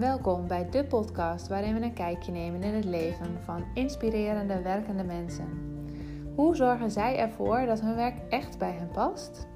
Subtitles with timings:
[0.00, 5.04] Welkom bij de podcast waarin we een kijkje nemen in het leven van inspirerende werkende
[5.04, 5.48] mensen.
[6.34, 9.46] Hoe zorgen zij ervoor dat hun werk echt bij hen past?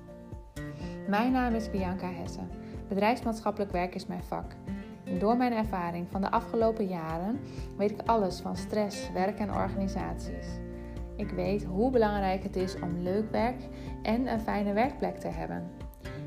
[1.09, 2.41] Mijn naam is Bianca Hesse.
[2.89, 4.53] Bedrijfsmaatschappelijk werk is mijn vak.
[5.19, 7.41] Door mijn ervaring van de afgelopen jaren
[7.77, 10.47] weet ik alles van stress, werk en organisaties.
[11.17, 13.69] Ik weet hoe belangrijk het is om leuk werk
[14.03, 15.84] en een fijne werkplek te hebben.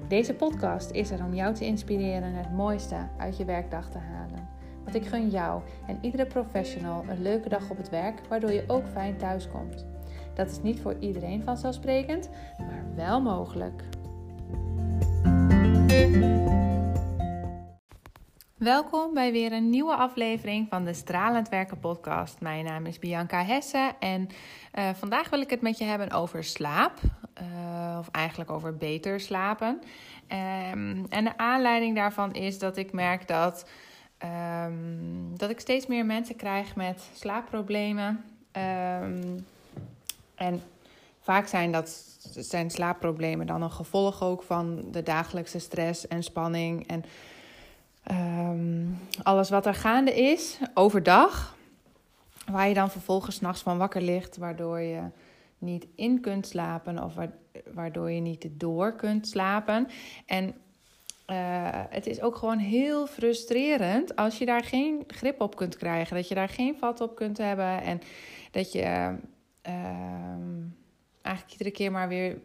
[0.07, 4.49] Deze podcast is er om jou te inspireren het mooiste uit je werkdag te halen.
[4.83, 8.63] Want ik gun jou en iedere professional een leuke dag op het werk, waardoor je
[8.67, 9.85] ook fijn thuis komt.
[10.33, 13.83] Dat is niet voor iedereen vanzelfsprekend, maar wel mogelijk.
[18.57, 22.41] Welkom bij weer een nieuwe aflevering van de Stralend Werken podcast.
[22.41, 24.27] Mijn naam is Bianca Hesse en
[24.73, 26.93] uh, vandaag wil ik het met je hebben over slaap.
[27.41, 29.81] Uh, of eigenlijk over beter slapen.
[30.27, 33.65] Um, en de aanleiding daarvan is dat ik merk dat,
[34.65, 38.23] um, dat ik steeds meer mensen krijg met slaapproblemen.
[39.01, 39.45] Um,
[40.35, 40.61] en
[41.21, 41.89] vaak zijn dat
[42.35, 47.03] zijn slaapproblemen dan een gevolg ook van de dagelijkse stress en spanning en
[49.23, 51.55] alles wat er gaande is overdag.
[52.51, 55.01] Waar je dan vervolgens s'nachts van wakker ligt, waardoor je
[55.57, 57.13] niet in kunt slapen of
[57.73, 59.87] waardoor je niet door kunt slapen.
[60.25, 60.55] En
[61.27, 66.15] uh, het is ook gewoon heel frustrerend als je daar geen grip op kunt krijgen,
[66.15, 68.01] dat je daar geen vat op kunt hebben en
[68.51, 69.15] dat je
[69.67, 70.35] uh,
[71.21, 72.37] eigenlijk iedere keer maar weer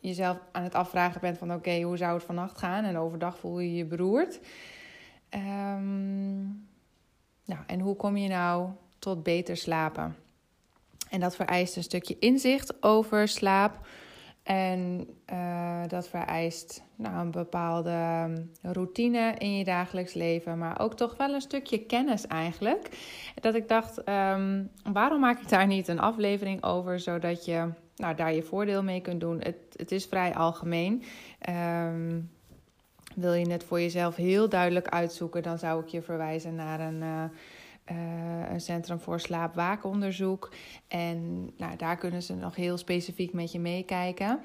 [0.00, 2.84] jezelf aan het afvragen bent van oké, hoe zou het vannacht gaan?
[2.84, 4.40] En overdag voel je je beroerd.
[5.30, 6.68] Um,
[7.44, 10.16] nou, en hoe kom je nou tot beter slapen?
[11.10, 13.78] En dat vereist een stukje inzicht over slaap.
[14.42, 20.94] En uh, dat vereist nou, een bepaalde ehm, routine in je dagelijks leven, maar ook
[20.94, 22.88] toch wel een stukje kennis eigenlijk.
[23.40, 28.14] Dat ik dacht, um, waarom maak ik daar niet een aflevering over, zodat je nou,
[28.14, 29.38] daar je voordeel mee kunt doen?
[29.40, 31.02] Het, het is vrij algemeen.
[31.48, 32.30] Um,
[33.14, 37.02] wil je het voor jezelf heel duidelijk uitzoeken, dan zou ik je verwijzen naar een.
[37.02, 37.24] Uh,
[37.90, 40.52] uh, een Centrum voor Slaapwaakonderzoek.
[40.88, 44.40] En nou, daar kunnen ze nog heel specifiek met je meekijken.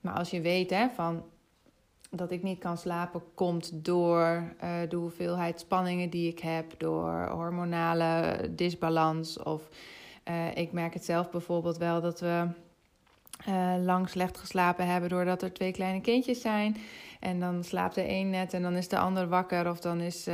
[0.00, 1.24] Maar als je weet hè, van
[2.10, 7.28] dat ik niet kan slapen komt door uh, de hoeveelheid spanningen die ik heb, door
[7.28, 9.38] hormonale disbalans.
[9.42, 9.68] Of
[10.28, 12.46] uh, ik merk het zelf bijvoorbeeld wel dat we
[13.48, 16.76] uh, lang slecht geslapen hebben doordat er twee kleine kindjes zijn.
[17.20, 19.70] En dan slaapt de een net en dan is de ander wakker.
[19.70, 20.28] Of dan is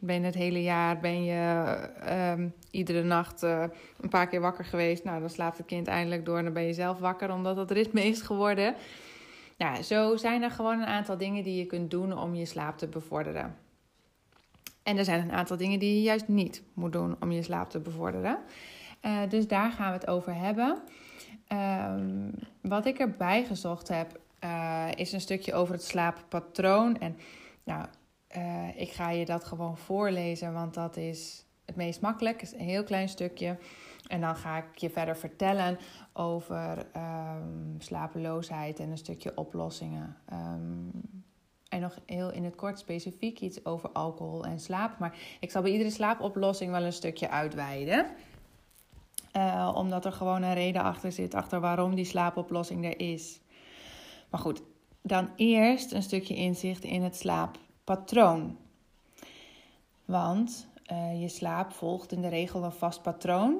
[0.00, 3.64] ben je het hele jaar ben je uh, iedere nacht uh,
[4.00, 5.04] een paar keer wakker geweest.
[5.04, 7.70] Nou, dan slaapt het kind eindelijk door en dan ben je zelf wakker omdat het
[7.70, 8.74] ritme is geworden.
[9.56, 12.78] Ja, zo zijn er gewoon een aantal dingen die je kunt doen om je slaap
[12.78, 13.56] te bevorderen.
[14.82, 17.70] En er zijn een aantal dingen die je juist niet moet doen om je slaap
[17.70, 18.38] te bevorderen.
[19.02, 20.78] Uh, dus daar gaan we het over hebben.
[21.92, 24.20] Um, wat ik erbij gezocht heb,
[24.94, 26.98] is een stukje over het slaappatroon.
[26.98, 27.16] En
[27.64, 27.86] nou,
[28.36, 32.42] uh, ik ga je dat gewoon voorlezen, want dat is het meest makkelijk.
[32.42, 33.58] Is een heel klein stukje.
[34.06, 35.78] En dan ga ik je verder vertellen
[36.12, 40.16] over um, slapeloosheid en een stukje oplossingen.
[40.32, 40.90] Um,
[41.68, 44.98] en nog heel in het kort specifiek iets over alcohol en slaap.
[44.98, 48.06] Maar ik zal bij iedere slaapoplossing wel een stukje uitweiden.
[49.36, 53.40] Uh, omdat er gewoon een reden achter zit, achter waarom die slaapoplossing er is.
[54.30, 54.62] Maar goed,
[55.02, 57.58] dan eerst een stukje inzicht in het slaap
[57.96, 58.58] patroon.
[60.04, 63.58] Want uh, je slaap volgt in de regel een vast patroon.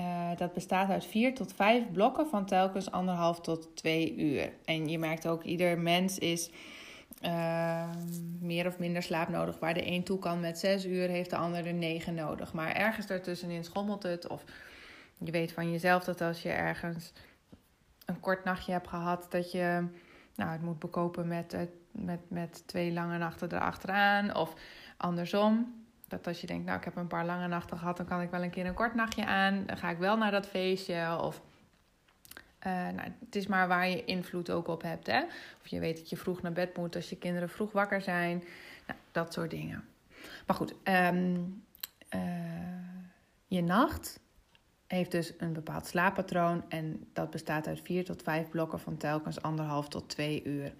[0.00, 4.52] Uh, dat bestaat uit vier tot vijf blokken van telkens anderhalf tot twee uur.
[4.64, 6.50] En je merkt ook, ieder mens is
[7.22, 7.90] uh,
[8.40, 9.58] meer of minder slaap nodig.
[9.58, 12.52] Waar de een toe kan met zes uur, heeft de ander er negen nodig.
[12.52, 14.28] Maar ergens daartussenin schommelt het.
[14.28, 14.44] Of
[15.18, 17.12] je weet van jezelf dat als je ergens
[18.06, 19.88] een kort nachtje hebt gehad, dat je
[20.34, 21.56] nou, het moet bekopen met,
[21.90, 24.36] met, met twee lange nachten erachteraan.
[24.36, 24.54] Of
[24.96, 25.82] andersom.
[26.08, 28.30] Dat als je denkt, nou ik heb een paar lange nachten gehad, dan kan ik
[28.30, 29.66] wel een keer een kort nachtje aan.
[29.66, 31.18] Dan ga ik wel naar dat feestje.
[31.20, 31.42] Of
[32.66, 35.06] uh, nou, het is maar waar je invloed ook op hebt.
[35.06, 35.22] Hè?
[35.60, 38.44] Of je weet dat je vroeg naar bed moet als je kinderen vroeg wakker zijn.
[38.86, 39.84] Nou, dat soort dingen.
[40.46, 41.64] Maar goed, um,
[42.14, 42.20] uh,
[43.46, 44.20] je nacht
[44.86, 49.42] heeft dus een bepaald slaappatroon en dat bestaat uit vier tot vijf blokken van telkens
[49.42, 50.74] anderhalf tot twee uur.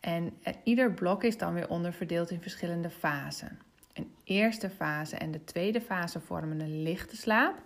[0.00, 3.58] En eh, ieder blok is dan weer onderverdeeld in verschillende fasen.
[3.92, 7.62] Een eerste fase en de tweede fase vormen een lichte slaap.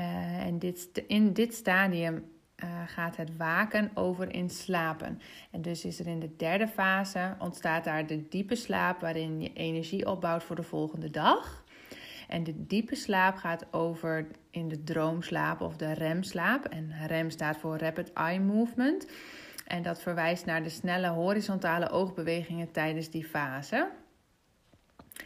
[0.00, 2.24] Uh, en dit, in dit stadium
[2.86, 5.20] gaat het waken over in slapen.
[5.50, 9.52] En dus is er in de derde fase ontstaat daar de diepe slaap waarin je
[9.52, 11.64] energie opbouwt voor de volgende dag.
[12.30, 16.64] En de diepe slaap gaat over in de droomslaap of de remslaap.
[16.64, 19.06] En rem staat voor rapid eye movement.
[19.66, 23.90] En dat verwijst naar de snelle horizontale oogbewegingen tijdens die fase.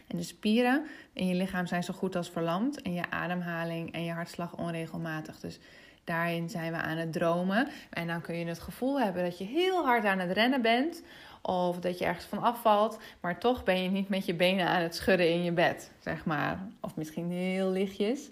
[0.07, 4.03] En de spieren in je lichaam zijn zo goed als verlamd en je ademhaling en
[4.03, 5.39] je hartslag onregelmatig.
[5.39, 5.59] Dus
[6.03, 7.67] daarin zijn we aan het dromen.
[7.89, 11.03] En dan kun je het gevoel hebben dat je heel hard aan het rennen bent.
[11.47, 14.81] Of dat je ergens van afvalt, maar toch ben je niet met je benen aan
[14.81, 16.67] het schudden in je bed, zeg maar.
[16.79, 18.29] Of misschien heel lichtjes.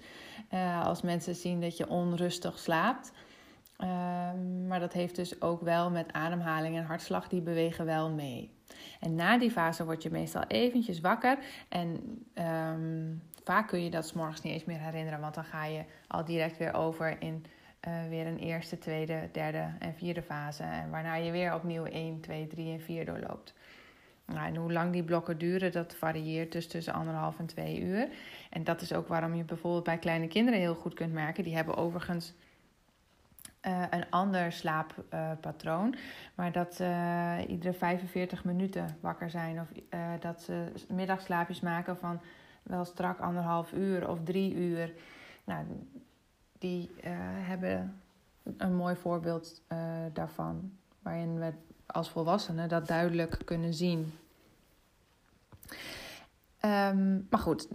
[0.54, 3.12] Uh, als mensen zien dat je onrustig slaapt.
[3.77, 8.51] Ehm, maar dat heeft dus ook wel met ademhaling en hartslag, die bewegen wel mee.
[9.00, 11.38] En na die fase word je meestal eventjes wakker.
[11.69, 11.89] En
[12.33, 15.83] um, vaak kun je dat s morgens niet eens meer herinneren, want dan ga je
[16.07, 17.45] al direct weer over in
[17.88, 20.63] uh, weer een eerste, tweede, derde en vierde fase.
[20.63, 23.53] En waarna je weer opnieuw 1, 2, 3 en 4 doorloopt.
[24.25, 28.07] Nou, en hoe lang die blokken duren, dat varieert dus tussen anderhalf en twee uur.
[28.50, 31.44] En dat is ook waarom je bijvoorbeeld bij kleine kinderen heel goed kunt merken.
[31.44, 32.33] Die hebben overigens
[33.62, 35.95] uh, een ander slaappatroon.
[36.35, 39.59] Maar dat uh, iedere 45 minuten wakker zijn.
[39.59, 39.68] Of
[40.19, 42.21] dat ze middagslaapjes maken van
[42.63, 44.94] wel strak anderhalf uur of drie uur.
[45.44, 45.65] Nou,
[46.63, 46.89] die
[47.45, 48.01] hebben
[48.57, 49.62] een mooi voorbeeld
[50.13, 50.71] daarvan.
[51.01, 51.54] Waarin we
[51.86, 54.13] als volwassenen dat duidelijk kunnen zien.
[56.65, 57.68] Um, maar goed,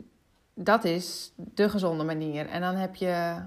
[0.54, 2.46] dat is de gezonde manier.
[2.46, 3.42] En dan heb je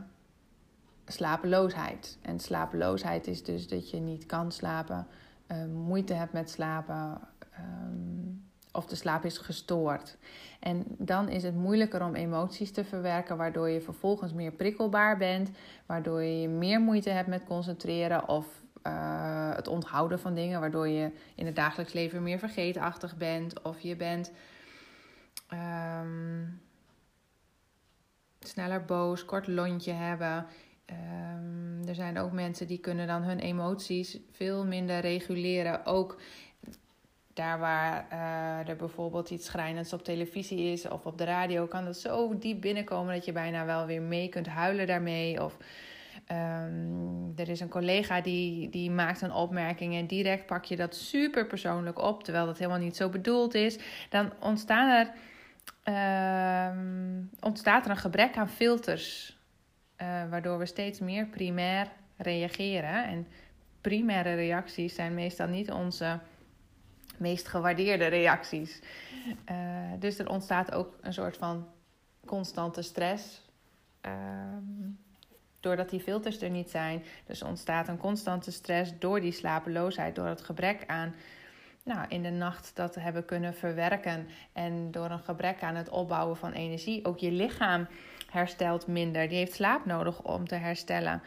[1.05, 2.17] slapeloosheid.
[2.21, 5.07] En slapeloosheid is dus dat je niet kan slapen,
[5.47, 7.21] uh, moeite hebt met slapen
[7.59, 8.30] um,
[8.71, 10.17] of de slaap is gestoord.
[10.59, 15.49] En dan is het moeilijker om emoties te verwerken, waardoor je vervolgens meer prikkelbaar bent,
[15.85, 21.11] waardoor je meer moeite hebt met concentreren of uh, het onthouden van dingen, waardoor je
[21.35, 24.31] in het dagelijks leven meer vergeetachtig bent of je bent.
[25.53, 26.61] Um,
[28.39, 30.45] sneller boos, kort lontje hebben.
[30.85, 35.85] Um, er zijn ook mensen die kunnen dan hun emoties veel minder reguleren.
[35.85, 36.21] Ook
[37.33, 41.85] daar waar uh, er bijvoorbeeld iets schrijnends op televisie is of op de radio, kan
[41.85, 45.43] dat zo diep binnenkomen dat je bijna wel weer mee kunt huilen daarmee.
[45.43, 45.57] Of
[46.31, 50.95] um, er is een collega die, die maakt een opmerking en direct pak je dat
[50.95, 53.79] super persoonlijk op, terwijl dat helemaal niet zo bedoeld is.
[54.09, 55.11] Dan ontstaan er,
[55.85, 56.79] uh,
[57.39, 59.37] ontstaat er een gebrek aan filters
[60.01, 61.87] uh, waardoor we steeds meer primair
[62.17, 63.05] reageren.
[63.05, 63.27] En
[63.81, 66.19] primaire reacties zijn meestal niet onze
[67.21, 68.81] meest gewaardeerde reacties.
[69.51, 69.57] Uh,
[69.99, 71.67] dus er ontstaat ook een soort van
[72.25, 73.41] constante stress.
[74.05, 74.11] Uh,
[75.59, 77.03] doordat die filters er niet zijn.
[77.25, 81.13] Dus ontstaat een constante stress door die slapeloosheid, door het gebrek aan
[81.83, 84.27] nou, in de nacht dat hebben kunnen verwerken.
[84.53, 87.05] En door een gebrek aan het opbouwen van energie.
[87.05, 87.87] Ook je lichaam
[88.31, 89.27] herstelt minder.
[89.27, 91.21] Die heeft slaap nodig om te herstellen.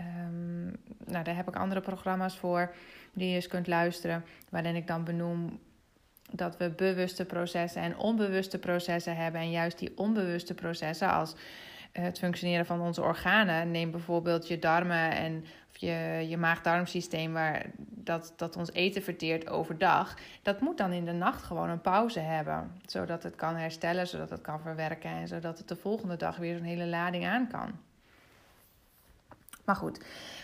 [0.00, 2.74] Um, nou, daar heb ik andere programma's voor
[3.12, 4.24] die je eens kunt luisteren.
[4.48, 5.58] Waarin ik dan benoem
[6.30, 9.40] dat we bewuste processen en onbewuste processen hebben.
[9.40, 11.34] En juist die onbewuste processen als
[11.92, 13.70] het functioneren van onze organen.
[13.70, 19.48] Neem bijvoorbeeld je darmen en of je, je maag-darmsysteem, waar dat, dat ons eten verteert
[19.48, 20.16] overdag.
[20.42, 22.72] Dat moet dan in de nacht gewoon een pauze hebben.
[22.86, 26.56] Zodat het kan herstellen, zodat het kan verwerken en zodat het de volgende dag weer
[26.56, 27.87] zo'n hele lading aan kan.
[29.68, 30.00] Maar goed,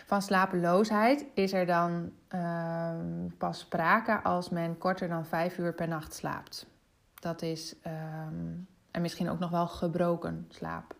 [0.06, 2.94] van slapeloosheid is er dan uh,
[3.38, 6.66] pas sprake als men korter dan vijf uur per nacht slaapt.
[7.14, 10.94] Dat is, um, en misschien ook nog wel gebroken slaap.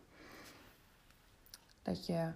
[1.83, 2.29] Dat je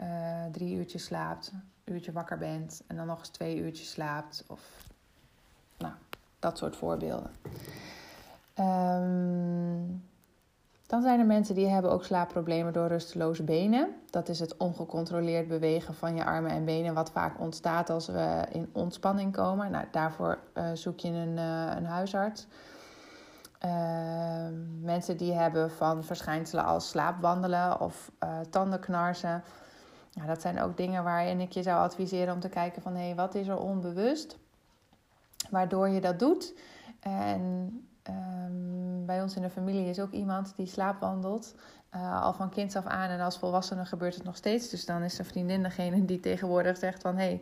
[0.00, 1.52] uh, drie uurtjes slaapt,
[1.84, 4.44] een uurtje wakker bent en dan nog eens twee uurtjes slaapt.
[4.46, 4.60] Of
[5.78, 5.94] nou,
[6.38, 7.30] dat soort voorbeelden.
[8.58, 10.04] Um,
[10.86, 13.94] dan zijn er mensen die hebben ook slaapproblemen door rusteloze benen.
[14.10, 18.44] Dat is het ongecontroleerd bewegen van je armen en benen, wat vaak ontstaat als we
[18.52, 19.70] in ontspanning komen.
[19.70, 22.46] Nou, daarvoor uh, zoek je een, uh, een huisarts.
[23.64, 23.70] Uh,
[24.80, 28.10] mensen die hebben van verschijnselen als slaapwandelen of
[28.50, 29.42] tandenknarsen.
[30.12, 33.04] Nou, dat zijn ook dingen waarin ik je zou adviseren om te kijken van hé,
[33.04, 34.38] hey, wat is er onbewust?
[35.50, 36.54] Waardoor je dat doet.
[37.00, 37.70] En
[38.08, 41.54] um, bij ons in de familie is ook iemand die slaapwandelt.
[41.94, 44.68] Uh, al van kinds af aan en als volwassene gebeurt het nog steeds.
[44.68, 47.16] Dus dan is de vriendin degene die tegenwoordig zegt van...
[47.16, 47.40] hé,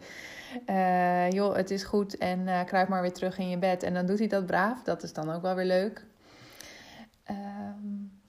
[0.67, 3.83] hey, uh, joh, het is goed en uh, kruip maar weer terug in je bed.
[3.83, 4.83] En dan doet hij dat braaf.
[4.83, 6.05] Dat is dan ook wel weer leuk.
[7.31, 8.21] Um,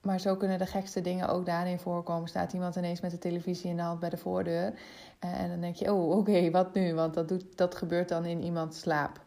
[0.00, 2.28] maar zo kunnen de gekste dingen ook daarin voorkomen.
[2.28, 4.74] Staat iemand ineens met de televisie in de hand bij de voordeur.
[5.18, 6.94] En dan denk je, oh oké, wat nu?
[6.94, 9.20] Want dat, doet, dat gebeurt dan in iemands slaap.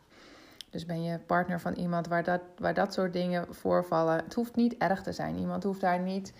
[0.76, 4.16] Dus ben je partner van iemand waar dat, waar dat soort dingen voorvallen.
[4.16, 5.38] Het hoeft niet erg te zijn.
[5.38, 6.34] Iemand hoeft daar niet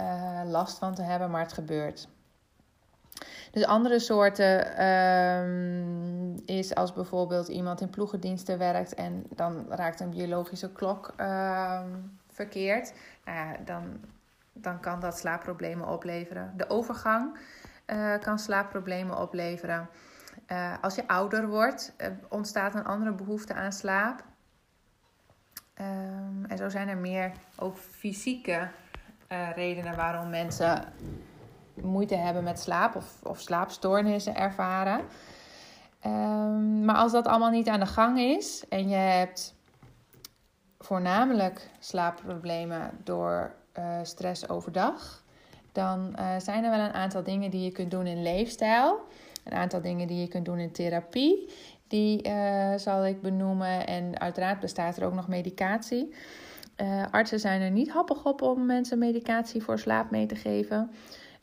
[0.00, 2.08] uh, last van te hebben, maar het gebeurt.
[3.50, 10.10] Dus andere soorten um, is als bijvoorbeeld iemand in ploegendiensten werkt en dan raakt een
[10.10, 12.92] biologische klok um, verkeerd.
[13.24, 14.00] Nou ja, dan,
[14.52, 16.52] dan kan dat slaapproblemen opleveren.
[16.56, 17.38] De overgang
[17.86, 19.88] uh, kan slaapproblemen opleveren.
[20.52, 24.24] Uh, als je ouder wordt, uh, ontstaat een andere behoefte aan slaap.
[25.80, 28.68] Um, en zo zijn er meer ook fysieke
[29.54, 30.92] redenen waarom mensen
[31.74, 35.00] moeite hebben met slaap of, of slaapstoornissen ervaren.
[36.06, 39.54] Um, maar als dat allemaal niet aan de gang is en je hebt
[40.78, 43.54] voornamelijk slaapproblemen door
[44.02, 45.22] stress overdag,
[45.72, 49.06] dan zijn er wel een aantal dingen die je kunt doen in leefstijl.
[49.48, 51.52] Een aantal dingen die je kunt doen in therapie.
[51.88, 53.86] Die uh, zal ik benoemen.
[53.86, 56.14] En uiteraard bestaat er ook nog medicatie.
[57.10, 60.90] artsen zijn er niet happig op om mensen medicatie voor slaap mee te geven.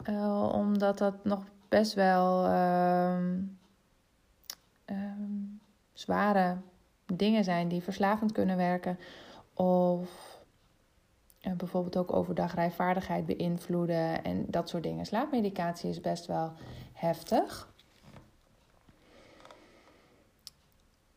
[0.10, 3.18] Uh, omdat dat nog best wel uh,
[4.86, 4.96] uh,
[5.94, 6.58] zware
[7.06, 9.00] dingen zijn die verslavend kunnen werken.
[9.54, 10.36] Of
[11.42, 15.06] eh, bijvoorbeeld ook overdag rijvaardigheid beïnvloeden en dat soort dingen.
[15.06, 16.52] Slaapmedicatie is best wel
[16.94, 17.74] heftig.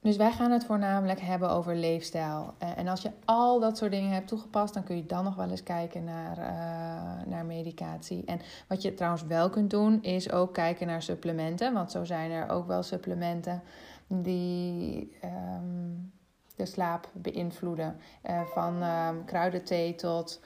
[0.01, 2.55] Dus wij gaan het voornamelijk hebben over leefstijl.
[2.59, 5.35] Eh, en als je al dat soort dingen hebt toegepast, dan kun je dan nog
[5.35, 8.25] wel eens kijken naar, uh, naar medicatie.
[8.25, 11.73] En wat je trouwens wel kunt doen, is ook kijken naar supplementen.
[11.73, 13.63] Want zo zijn er ook wel supplementen
[14.07, 16.13] die um,
[16.57, 17.97] de slaap beïnvloeden.
[18.31, 20.41] Uh, van um, kruidenthee tot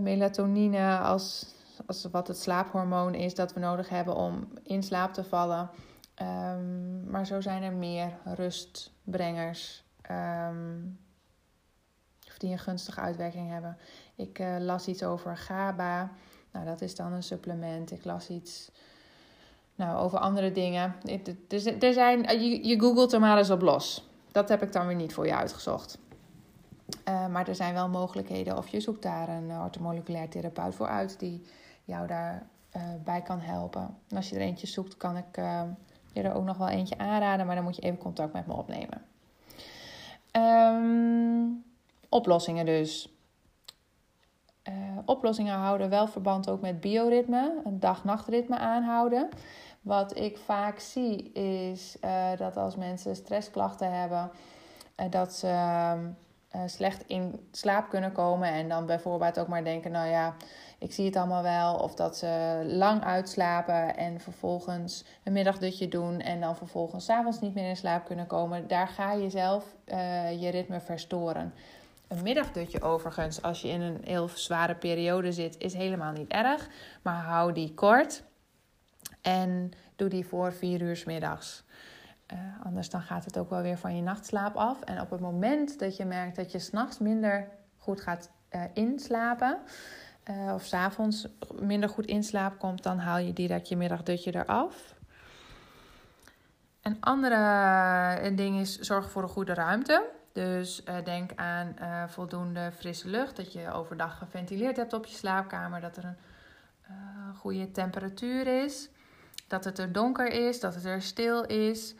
[0.00, 1.54] melatonine als,
[1.86, 5.70] als wat het slaaphormoon is dat we nodig hebben om in slaap te vallen.
[6.22, 10.98] Um, maar zo zijn er meer rustbrengers um,
[12.44, 13.76] die een gunstige uitwerking hebben.
[14.14, 16.10] Ik uh, las iets over GABA.
[16.52, 17.90] Nou, dat is dan een supplement.
[17.90, 18.70] Ik las iets
[19.74, 20.94] nou, over andere dingen.
[21.78, 24.08] Er zijn, eh, je, googelt er maar eens op los.
[24.32, 25.98] Dat heb ik dan weer niet voor je uitgezocht.
[27.08, 31.18] Uh, maar er zijn wel mogelijkheden of je zoekt daar een ortomoleculair therapeut voor uit
[31.18, 31.42] die
[31.84, 33.96] jou daarbij bij kan helpen.
[34.08, 35.38] En als je er eentje zoekt, kan ik
[36.14, 38.52] je er ook nog wel eentje aanraden, maar dan moet je even contact met me
[38.52, 39.02] opnemen.
[40.36, 41.64] Um,
[42.08, 43.08] oplossingen dus.
[44.68, 49.28] Uh, oplossingen houden wel verband ook met bioritme, een dag-nachtritme aanhouden.
[49.80, 54.30] Wat ik vaak zie is uh, dat als mensen stressklachten hebben,
[55.00, 55.48] uh, dat ze
[56.66, 60.34] slecht in slaap kunnen komen en dan bijvoorbeeld ook maar denken, nou ja,
[60.78, 61.74] ik zie het allemaal wel.
[61.74, 67.54] Of dat ze lang uitslapen en vervolgens een middagdutje doen en dan vervolgens avonds niet
[67.54, 68.68] meer in slaap kunnen komen.
[68.68, 71.54] Daar ga je zelf uh, je ritme verstoren.
[72.08, 76.68] Een middagdutje overigens, als je in een heel zware periode zit, is helemaal niet erg.
[77.02, 78.22] Maar hou die kort
[79.22, 81.64] en doe die voor vier uur s middags.
[82.32, 84.80] Uh, anders dan gaat het ook wel weer van je nachtslaap af.
[84.80, 89.58] En op het moment dat je merkt dat je s'nachts minder goed gaat uh, inslapen,
[90.30, 91.28] uh, of s'avonds
[91.60, 94.94] minder goed in slaap komt, dan haal je direct je middagdutje eraf.
[96.82, 100.04] Een andere eh, ding is zorg voor een goede ruimte.
[100.32, 101.76] Dus denk aan
[102.08, 107.70] voldoende frisse lucht, dat je overdag geventileerd hebt op je slaapkamer, dat er een goede
[107.70, 108.88] temperatuur is,
[109.46, 111.94] dat het er donker is, dat het er stil is.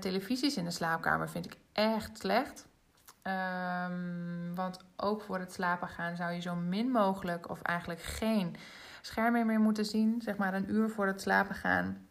[0.00, 2.66] Televisies in de slaapkamer vind ik echt slecht.
[3.22, 8.56] Um, want ook voor het slapen gaan zou je zo min mogelijk of eigenlijk geen
[9.00, 10.20] schermen meer moeten zien.
[10.22, 12.06] Zeg maar een uur voor het slapen gaan.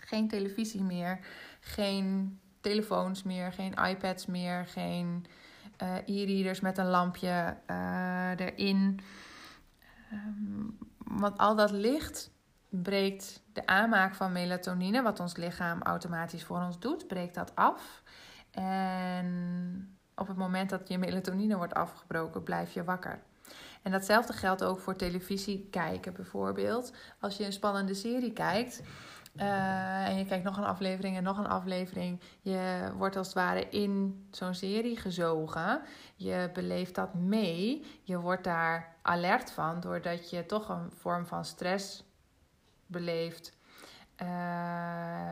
[0.00, 1.18] Geen televisie meer,
[1.60, 5.26] geen telefoons meer, geen iPads meer, geen
[5.82, 9.00] uh, e-readers met een lampje uh, erin.
[10.12, 12.30] Um, want al dat licht
[12.68, 18.02] breekt de aanmaak van melatonine, wat ons lichaam automatisch voor ons doet, breekt dat af.
[18.50, 23.20] En op het moment dat je melatonine wordt afgebroken, blijf je wakker.
[23.82, 26.92] En datzelfde geldt ook voor televisie kijken bijvoorbeeld.
[27.20, 28.82] Als je een spannende serie kijkt
[29.36, 33.36] uh, en je kijkt nog een aflevering en nog een aflevering, je wordt als het
[33.36, 35.80] ware in zo'n serie gezogen.
[36.14, 37.84] Je beleeft dat mee.
[38.02, 42.04] Je wordt daar alert van doordat je toch een vorm van stress
[42.88, 43.56] beleeft.
[44.22, 44.28] Uh,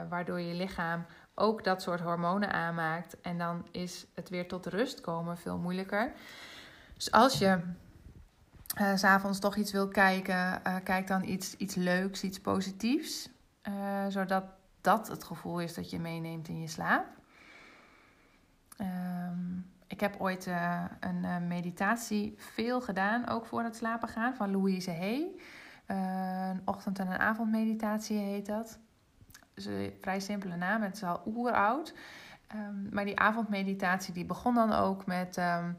[0.08, 3.20] waardoor je lichaam ook dat soort hormonen aanmaakt.
[3.20, 6.12] En dan is het weer tot rust komen veel moeilijker.
[6.94, 7.60] Dus als je
[8.80, 13.28] uh, s'avonds toch iets wil kijken, uh, kijk dan iets, iets leuks, iets positiefs.
[14.08, 14.44] Zodat
[14.80, 17.06] dat het gevoel is dat je meeneemt in je slaap.
[18.80, 20.46] Um, ik heb ooit
[21.00, 25.40] een meditatie veel gedaan, ook voor het slapen gaan, van Louise Hay.
[25.86, 28.78] Een ochtend- en een avondmeditatie heet dat.
[29.54, 31.94] een vrij simpele naam, het is al oeroud.
[32.54, 35.36] Um, maar die avondmeditatie die begon dan ook met...
[35.36, 35.76] Um,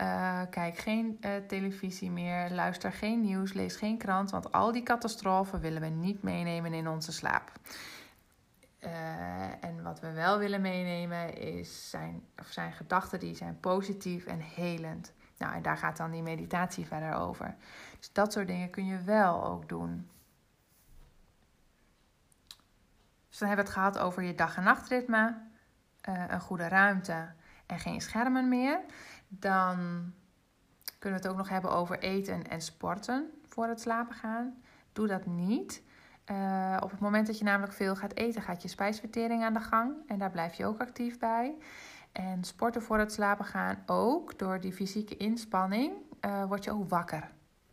[0.00, 4.82] uh, kijk geen uh, televisie meer, luister geen nieuws, lees geen krant, want al die
[4.82, 7.52] catastrofen willen we niet meenemen in onze slaap.
[8.80, 14.26] Uh, en wat we wel willen meenemen is zijn, of zijn gedachten die zijn positief
[14.26, 15.12] en helend.
[15.42, 17.54] Nou, en daar gaat dan die meditatie verder over.
[17.98, 20.10] Dus dat soort dingen kun je wel ook doen.
[23.28, 25.36] Dus dan hebben we het gehad over je dag- en nachtritme,
[26.02, 27.32] een goede ruimte
[27.66, 28.80] en geen schermen meer.
[29.28, 29.76] Dan
[30.98, 34.62] kunnen we het ook nog hebben over eten en sporten voor het slapen gaan.
[34.92, 35.82] Doe dat niet.
[36.30, 39.60] Uh, op het moment dat je namelijk veel gaat eten, gaat je spijsvertering aan de
[39.60, 39.94] gang.
[40.06, 41.54] En daar blijf je ook actief bij.
[42.12, 44.38] En sporten voor het slapen gaan ook.
[44.38, 47.30] Door die fysieke inspanning uh, word je ook wakker.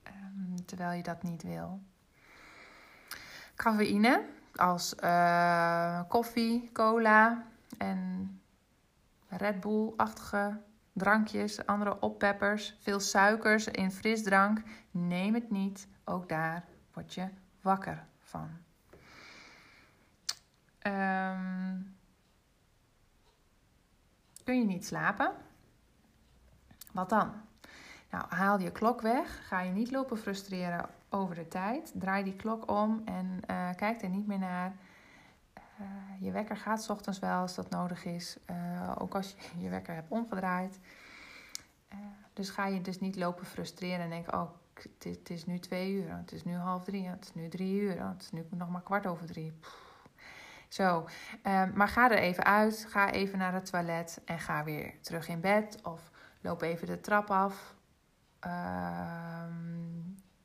[0.08, 1.80] Um, terwijl je dat niet wil.
[3.56, 7.44] Cafeïne als uh, koffie, cola
[7.78, 8.42] en
[9.28, 10.62] Red Bull-achtige
[10.94, 14.62] drankjes, andere oppeppers, veel suikers in frisdrank.
[14.92, 15.88] Neem het niet.
[16.04, 17.28] Ook daar word je
[17.62, 18.50] wakker van.
[20.84, 21.98] Um,
[24.50, 25.32] kun je niet slapen?
[26.92, 27.32] Wat dan?
[28.10, 29.48] Nou, haal je klok weg.
[29.48, 31.92] Ga je niet lopen frustreren over de tijd.
[31.96, 34.76] Draai die klok om en uh, kijk er niet meer naar.
[35.56, 35.86] Uh,
[36.20, 38.38] je wekker gaat s ochtends wel als dat nodig is.
[38.50, 40.80] Uh, ook als je je wekker hebt omgedraaid.
[42.34, 45.60] Dus ga je dus niet lopen frustreren en denken: Oh, het is, het is, nu
[45.60, 48.46] twee uur, het is nu half drie, het is nu drie uur, het is nu
[48.50, 49.54] nog maar kwart over drie.
[50.70, 51.08] Zo,
[51.74, 52.86] maar ga er even uit.
[52.90, 55.80] Ga even naar het toilet en ga weer terug in bed.
[55.84, 57.76] Of loop even de trap af.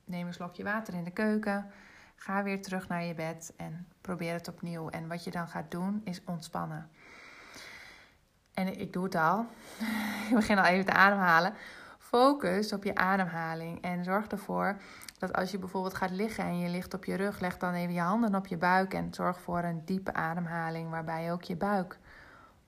[0.04, 1.70] neem een slokje water in de keuken.
[2.16, 4.88] Ga weer terug naar je bed en probeer het opnieuw.
[4.88, 6.90] En wat je dan gaat doen is ontspannen.
[8.54, 9.46] En ik doe het al.
[10.28, 11.54] Ik begin al even te ademhalen.
[12.14, 14.76] Focus op je ademhaling en zorg ervoor
[15.18, 17.94] dat als je bijvoorbeeld gaat liggen en je ligt op je rug, leg dan even
[17.94, 21.98] je handen op je buik en zorg voor een diepe ademhaling waarbij ook je buik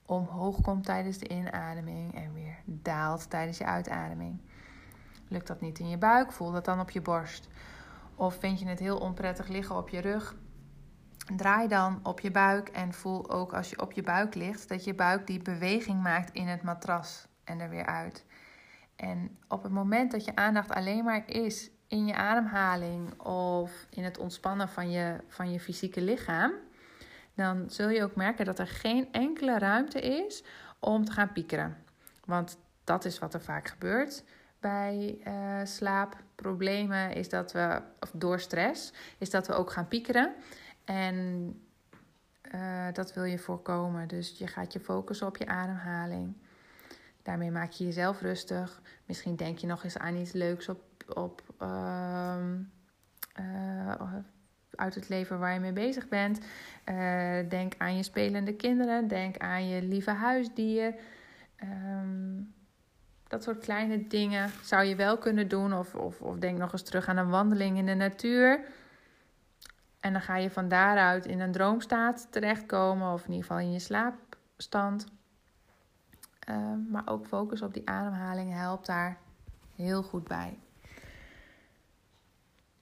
[0.05, 4.41] omhoog komt tijdens de inademing en weer daalt tijdens je uitademing.
[5.27, 7.47] Lukt dat niet in je buik, voel dat dan op je borst.
[8.15, 10.35] Of vind je het heel onprettig liggen op je rug?
[11.35, 14.83] Draai dan op je buik en voel ook als je op je buik ligt dat
[14.83, 18.25] je buik die beweging maakt in het matras en er weer uit.
[18.97, 24.03] En op het moment dat je aandacht alleen maar is in je ademhaling of in
[24.03, 26.51] het ontspannen van je, van je fysieke lichaam,
[27.33, 30.43] dan zul je ook merken dat er geen enkele ruimte is
[30.79, 31.77] om te gaan piekeren.
[32.25, 34.23] Want dat is wat er vaak gebeurt
[34.59, 40.33] bij uh, slaapproblemen is dat we, of door stress, is dat we ook gaan piekeren.
[40.85, 41.15] En
[42.55, 44.07] uh, dat wil je voorkomen.
[44.07, 46.35] Dus je gaat je focussen op je ademhaling.
[47.27, 48.81] Daarmee maak je jezelf rustig.
[49.05, 50.81] Misschien denk je nog eens aan iets leuks op,
[51.13, 52.37] op, uh,
[53.39, 54.13] uh,
[54.75, 56.39] uit het leven waar je mee bezig bent.
[57.49, 59.07] denk aan je spelende kinderen.
[59.07, 60.95] Denk aan je lieve huisdier.
[61.63, 62.53] Um,
[63.27, 65.73] dat soort kleine dingen zou je wel kunnen doen.
[65.73, 68.59] Of, of, of denk nog eens terug aan een wandeling in de natuur.
[69.99, 73.13] En dan ga je van daaruit in een droomstaat terechtkomen.
[73.13, 75.15] Of in ieder geval in je slaapstand.
[76.49, 79.17] Uh, maar ook focus op die ademhaling helpt daar
[79.75, 80.57] heel goed bij.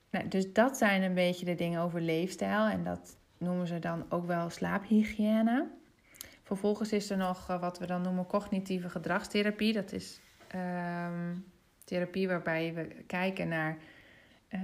[0.10, 2.65] Nou, dus dat zijn een beetje de dingen over leefstijl.
[2.65, 5.67] En dat noemen ze dan ook wel slaaphygiëne.
[6.43, 9.73] Vervolgens is er nog wat we dan noemen cognitieve gedragstherapie.
[9.73, 10.19] Dat is
[10.56, 11.45] um,
[11.84, 13.78] therapie waarbij we kijken naar
[14.49, 14.62] uh,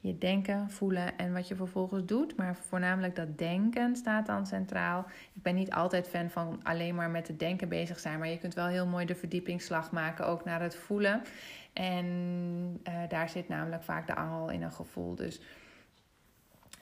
[0.00, 2.36] je denken, voelen en wat je vervolgens doet.
[2.36, 5.06] Maar voornamelijk dat denken staat dan centraal.
[5.32, 8.18] Ik ben niet altijd fan van alleen maar met het denken bezig zijn.
[8.18, 11.22] Maar je kunt wel heel mooi de verdiepingsslag maken, ook naar het voelen.
[11.72, 12.06] En
[12.88, 15.14] uh, daar zit namelijk vaak de angel in een gevoel.
[15.14, 15.40] Dus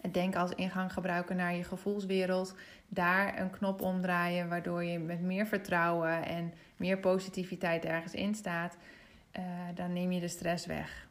[0.01, 2.55] het denken als ingang gebruiken naar je gevoelswereld.
[2.89, 8.77] Daar een knop omdraaien, waardoor je met meer vertrouwen en meer positiviteit ergens in staat.
[9.39, 9.43] Uh,
[9.75, 11.07] dan neem je de stress weg.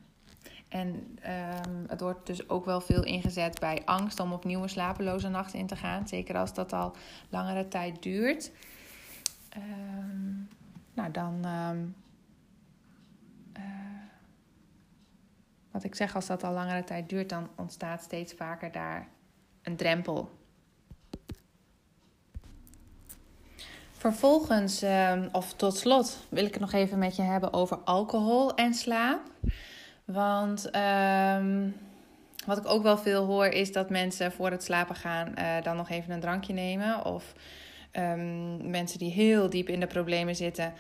[0.68, 1.18] En
[1.66, 5.54] um, het wordt dus ook wel veel ingezet bij angst om opnieuw een slapeloze nacht
[5.54, 6.08] in te gaan.
[6.08, 6.96] Zeker als dat al
[7.30, 8.52] langere tijd duurt.
[9.58, 10.50] Um,
[10.94, 11.96] nou, dan um,
[13.58, 13.64] uh,
[15.72, 19.08] wat ik zeg, als dat al langere tijd duurt, dan ontstaat steeds vaker daar
[19.62, 20.30] een drempel.
[23.92, 28.56] Vervolgens, ehm, of tot slot, wil ik het nog even met je hebben over alcohol
[28.56, 29.22] en slaap.
[30.06, 31.70] Want ehm,
[32.46, 35.76] wat ik ook wel veel hoor, is dat mensen voor het slapen gaan uh, dan
[35.76, 37.06] nog even een drankje nemen.
[37.06, 37.34] Of
[37.92, 40.74] um, mensen die heel diep in de problemen zitten,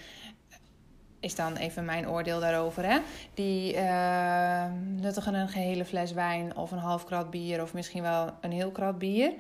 [1.20, 2.86] is dan even mijn oordeel daarover.
[2.86, 3.00] Hè?
[3.34, 8.30] Die uh, nuttigen een gehele fles wijn of een half krat bier of misschien wel
[8.42, 9.34] een heel krat bier.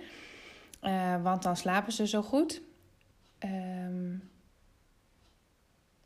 [0.81, 2.61] Uh, want dan slapen ze zo goed.
[3.39, 4.29] Um,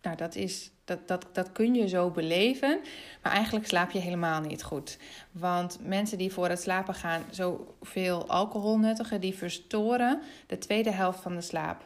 [0.01, 2.79] nou, dat, is, dat, dat, dat kun je zo beleven,
[3.23, 4.97] maar eigenlijk slaap je helemaal niet goed.
[5.31, 11.19] Want mensen die voor het slapen gaan zoveel alcohol nuttigen, die verstoren de tweede helft
[11.19, 11.83] van de slaap.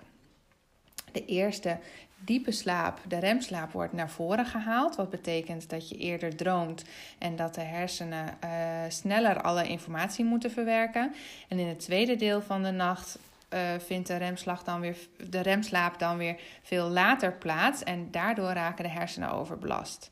[1.11, 1.77] De eerste
[2.25, 4.95] diepe slaap, de remslaap, wordt naar voren gehaald.
[4.95, 6.83] Wat betekent dat je eerder droomt
[7.17, 8.49] en dat de hersenen uh,
[8.87, 11.13] sneller alle informatie moeten verwerken.
[11.47, 13.19] En in het tweede deel van de nacht
[13.53, 14.97] uh, vindt de, remslag dan weer,
[15.29, 17.83] de remslaap dan weer veel later plaats.
[17.83, 20.11] En daardoor raken de hersenen overbelast.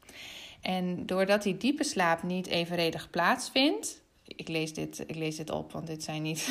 [0.61, 4.01] En doordat die diepe slaap niet evenredig plaatsvindt,
[4.35, 6.49] ik lees dit, ik lees dit op, want dit zijn niet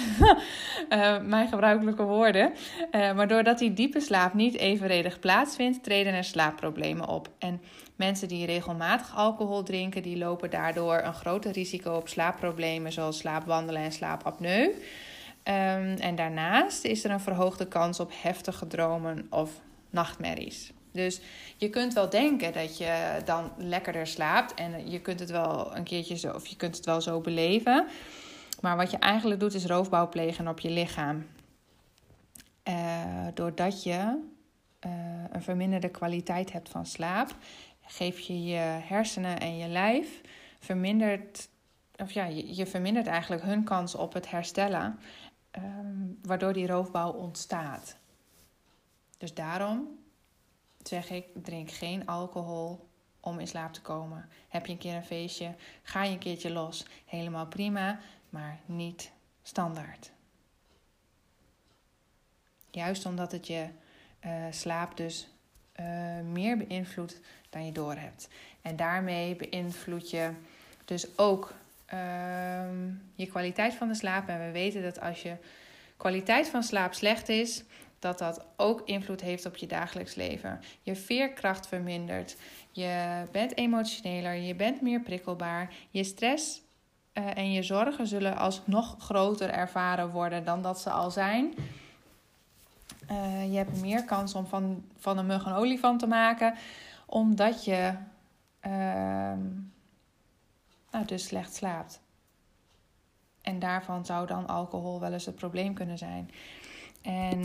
[0.90, 2.52] uh, mijn gebruikelijke woorden.
[2.92, 7.30] Uh, maar doordat die diepe slaap niet evenredig plaatsvindt, treden er slaapproblemen op.
[7.38, 7.62] En
[7.96, 13.82] mensen die regelmatig alcohol drinken, die lopen daardoor een groter risico op slaapproblemen, zoals slaapwandelen
[13.82, 14.70] en slaapapneu.
[15.44, 19.50] Um, en daarnaast is er een verhoogde kans op heftige dromen of
[19.90, 20.72] nachtmerries.
[20.92, 21.20] Dus
[21.56, 25.84] je kunt wel denken dat je dan lekkerder slaapt en je kunt het wel een
[25.84, 27.86] keertje zo, of je kunt het wel zo beleven.
[28.60, 31.26] Maar wat je eigenlijk doet is roofbouw plegen op je lichaam.
[32.68, 34.20] Uh, doordat je
[34.86, 34.92] uh,
[35.30, 37.34] een verminderde kwaliteit hebt van slaap,
[37.86, 40.20] geef je je hersenen en je lijf
[40.58, 41.48] verminderd,
[41.96, 44.98] of ja, je vermindert eigenlijk hun kans op het herstellen,
[45.56, 47.96] um, waardoor die roofbouw ontstaat.
[49.18, 49.98] Dus daarom
[50.82, 52.88] zeg ik, drink geen alcohol
[53.20, 54.28] om in slaap te komen.
[54.48, 56.86] Heb je een keer een feestje, ga je een keertje los.
[57.06, 59.10] Helemaal prima, maar niet
[59.42, 60.10] standaard.
[62.70, 63.68] Juist omdat het je
[64.26, 65.28] uh, slaap dus
[65.80, 68.28] uh, meer beïnvloedt dan je doorhebt.
[68.62, 70.32] En daarmee beïnvloed je
[70.84, 71.54] dus ook
[71.94, 72.00] uh,
[73.14, 74.28] je kwaliteit van de slaap.
[74.28, 75.36] En we weten dat als je
[75.96, 77.64] kwaliteit van slaap slecht is,
[77.98, 80.60] dat dat ook invloed heeft op je dagelijks leven.
[80.82, 82.36] Je veerkracht vermindert,
[82.70, 86.62] je bent emotioneler, je bent meer prikkelbaar, je stress
[87.14, 91.54] uh, en je zorgen zullen alsnog groter ervaren worden dan dat ze al zijn.
[93.10, 96.54] Uh, je hebt meer kans om van, van een mug een olifant te maken,
[97.06, 97.92] omdat je
[98.66, 99.32] uh,
[100.90, 102.00] nou, dus slecht slaapt.
[103.42, 106.30] En daarvan zou dan alcohol wel eens het probleem kunnen zijn.
[107.02, 107.42] En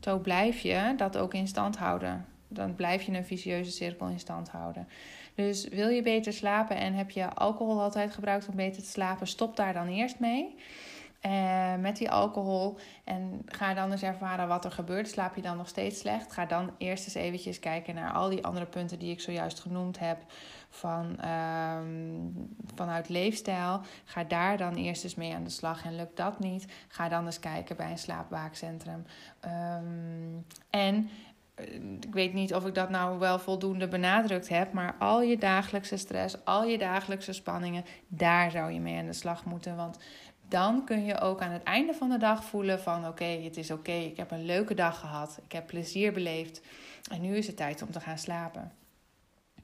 [0.00, 2.26] zo blijf je dat ook in stand houden.
[2.48, 4.88] Dan blijf je een vicieuze cirkel in stand houden.
[5.34, 9.26] Dus wil je beter slapen en heb je alcohol altijd gebruikt om beter te slapen,
[9.26, 10.56] stop daar dan eerst mee.
[11.26, 12.78] Uh, met die alcohol.
[13.04, 15.08] En ga dan eens ervaren wat er gebeurt.
[15.08, 16.32] Slaap je dan nog steeds slecht?
[16.32, 19.98] Ga dan eerst eens eventjes kijken naar al die andere punten die ik zojuist genoemd
[19.98, 20.18] heb.
[20.70, 23.80] Van, um, vanuit leefstijl.
[24.04, 25.84] Ga daar dan eerst eens mee aan de slag.
[25.84, 26.66] En lukt dat niet?
[26.88, 29.04] Ga dan eens kijken bij een slaapwaakcentrum.
[29.44, 31.10] Um, en
[31.60, 35.38] eh, ik weet niet of ik dat nou wel voldoende benadrukt heb, maar al je
[35.38, 39.76] dagelijkse stress, al je dagelijkse spanningen, daar zou je mee aan de slag moeten.
[39.76, 39.98] Want
[40.50, 43.70] dan kun je ook aan het einde van de dag voelen van oké, het is
[43.70, 46.60] oké, ik heb een leuke dag gehad, ik heb plezier beleefd
[47.10, 48.72] en nu is het tijd om te gaan slapen.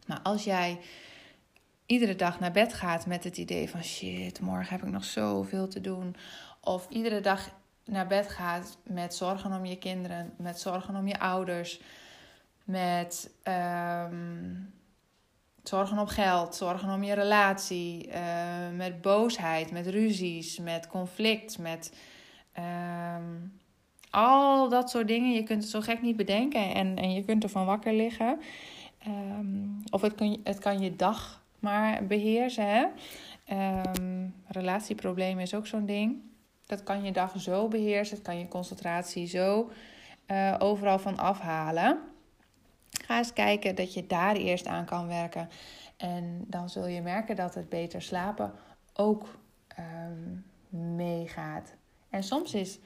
[0.06, 0.80] Maar als jij
[1.86, 5.68] iedere dag naar bed gaat met het idee van shit, morgen heb ik nog zoveel
[5.68, 6.16] te doen,
[6.60, 7.50] of iedere dag
[7.84, 11.80] naar bed gaat met zorgen om je kinderen, met zorgen om je ouders,
[12.64, 14.74] met um,
[15.68, 18.14] zorgen om geld, zorgen om je relatie, uh,
[18.76, 21.92] met boosheid, met ruzies, met conflict, met
[23.16, 23.58] um,
[24.10, 25.32] al dat soort dingen.
[25.32, 28.40] Je kunt het zo gek niet bedenken en, en je kunt ervan wakker liggen.
[29.06, 32.66] Um, of het kan, het kan je dag maar beheersen.
[32.68, 32.86] Hè?
[33.88, 36.16] Um, relatieproblemen is ook zo'n ding.
[36.66, 39.70] Dat kan je dag zo beheersen, dat kan je concentratie zo
[40.26, 41.98] uh, overal van afhalen.
[43.04, 45.48] Ga eens kijken dat je daar eerst aan kan werken.
[45.96, 48.52] En dan zul je merken dat het beter slapen
[48.94, 49.38] ook
[49.78, 50.44] um,
[50.96, 51.74] meegaat.
[52.10, 52.78] En soms is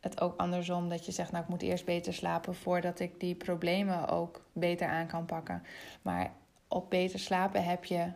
[0.00, 3.34] het ook andersom dat je zegt, nou ik moet eerst beter slapen voordat ik die
[3.34, 5.62] problemen ook beter aan kan pakken.
[6.02, 6.32] Maar
[6.68, 8.12] op beter slapen heb je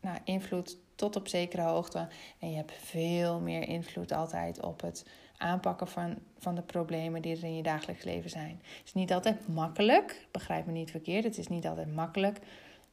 [0.00, 2.08] nou, invloed tot op zekere hoogte.
[2.38, 5.06] En je hebt veel meer invloed altijd op het
[5.40, 8.60] aanpakken van, van de problemen die er in je dagelijks leven zijn.
[8.62, 11.24] Het is niet altijd makkelijk, begrijp me niet verkeerd.
[11.24, 12.38] Het is niet altijd makkelijk,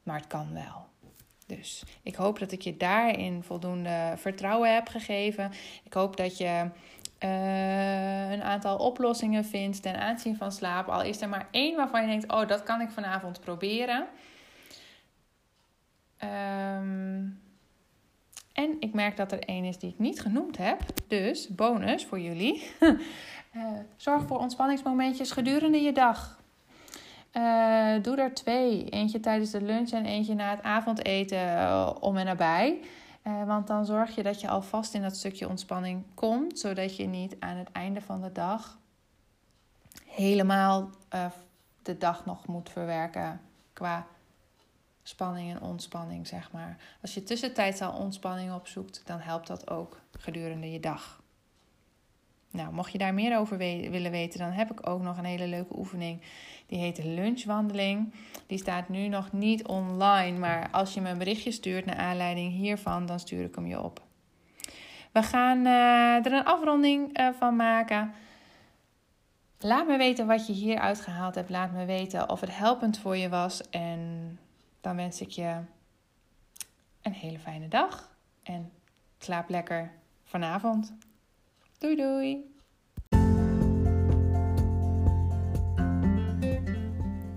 [0.02, 0.86] maar het kan wel.
[1.46, 5.50] Dus ik hoop dat ik je daarin voldoende vertrouwen heb gegeven.
[5.84, 6.70] Ik hoop dat je
[7.24, 10.88] uh, een aantal oplossingen vindt ten aanzien van slaap.
[10.88, 14.06] Al is er maar één waarvan je denkt: oh, dat kan ik vanavond proberen.
[16.18, 17.40] Um,
[18.58, 20.80] en ik merk dat er één is die ik niet genoemd heb.
[21.08, 22.70] Dus bonus voor jullie.
[22.80, 22.92] uh,
[23.96, 26.40] zorg voor ontspanningsmomentjes gedurende je dag.
[27.32, 28.84] Uh, doe er twee.
[28.84, 32.80] Eentje tijdens de lunch en eentje na het avondeten uh, om en nabij.
[33.22, 36.58] want dan zorg je dat je alvast in dat stukje ontspanning komt.
[36.58, 38.78] Zodat je niet aan het einde van de dag
[40.06, 40.90] helemaal
[41.82, 43.40] de dag nog moet verwerken
[43.72, 44.06] qua
[45.08, 46.76] spanning en ontspanning, zeg maar.
[47.02, 51.22] Als je tussentijds al ontspanning opzoekt, dan helpt dat ook gedurende je dag.
[52.50, 55.46] Nou, mocht je daar meer over willen weten, dan heb ik ook nog een hele
[55.46, 56.20] leuke oefening.
[56.66, 58.14] Die heet de lunchwandeling.
[58.46, 62.52] Die staat nu nog niet online, maar als je me een berichtje stuurt naar aanleiding
[62.52, 64.02] hiervan, dan stuur ik hem je op.
[65.12, 68.12] We gaan uh, er een afronding uh, van maken.
[69.58, 71.50] Laat me weten wat je hier uitgehaald hebt.
[71.50, 73.70] Laat me weten of het helpend voor je was.
[73.70, 74.38] En
[74.80, 75.60] dan wens ik je
[77.02, 78.72] een hele fijne dag en
[79.18, 79.92] slaap lekker
[80.24, 80.94] vanavond.
[81.78, 82.56] Doei doei!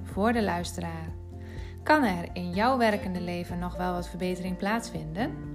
[0.03, 1.09] Voor de luisteraar.
[1.83, 5.50] Kan er in jouw werkende leven nog wel wat verbetering plaatsvinden?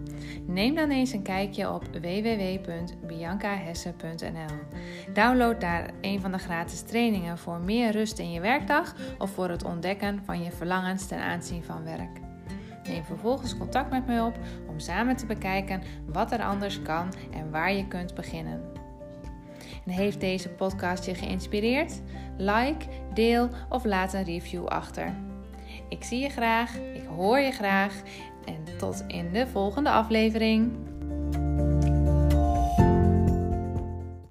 [0.46, 4.56] Neem dan eens een kijkje op www.biancahesse.nl.
[5.12, 9.48] Download daar een van de gratis trainingen voor meer rust in je werkdag of voor
[9.48, 12.24] het ontdekken van je verlangens ten aanzien van werk.
[12.88, 17.50] Neem vervolgens contact met mij op om samen te bekijken wat er anders kan en
[17.50, 18.60] waar je kunt beginnen.
[19.84, 22.00] En heeft deze podcast je geïnspireerd?
[22.36, 25.14] Like, deel of laat een review achter.
[25.88, 27.94] Ik zie je graag, ik hoor je graag
[28.46, 30.85] en tot in de volgende aflevering.